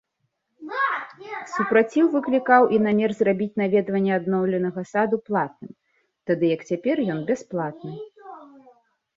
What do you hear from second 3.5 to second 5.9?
наведванне адноўленага саду платным,